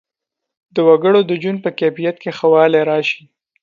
د 0.73 0.75
وګړو 0.87 1.19
د 1.29 1.31
ژوند 1.41 1.59
په 1.65 1.69
کیفیت 1.79 2.15
کې 2.23 2.31
ښه 2.37 2.47
والی 2.53 2.81
راشي. 2.89 3.21